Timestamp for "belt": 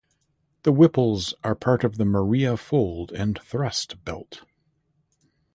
4.03-4.41